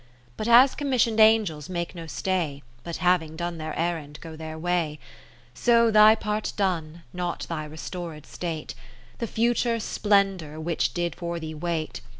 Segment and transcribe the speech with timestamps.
[0.29, 4.57] 50 But as commission'd angels make no stay, But having done their errand go their
[4.57, 8.73] way:| (513) Ll So thy part done, not thy restored state.
[9.19, 12.01] The future splendour which did for thee wait.